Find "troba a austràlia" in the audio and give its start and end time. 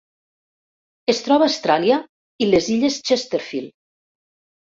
1.25-1.99